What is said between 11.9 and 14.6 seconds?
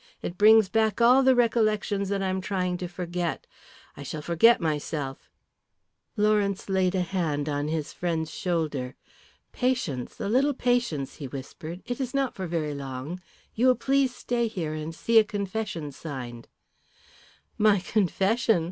is not for very long. You will please stay